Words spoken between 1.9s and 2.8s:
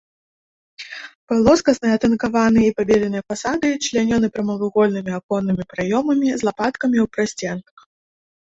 атынкаваныя і